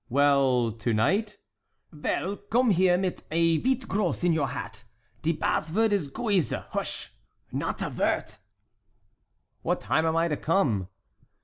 [0.09, 1.37] "Well, to night?"
[1.91, 4.83] "Vell, gome here mit a vite gross in your hat.
[5.21, 7.13] De bassvord is 'Gouise.' Hush!
[7.51, 8.35] nod a vord."
[9.61, 10.87] "What time am I to come?"